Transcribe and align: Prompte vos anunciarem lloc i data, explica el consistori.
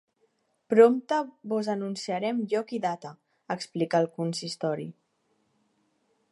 Prompte 0.73 1.19
vos 1.51 1.69
anunciarem 1.73 2.41
lloc 2.53 2.73
i 2.79 2.81
data, 2.87 3.13
explica 3.59 4.03
el 4.05 4.11
consistori. 4.19 4.89